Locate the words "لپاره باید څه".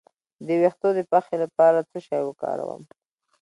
1.43-1.99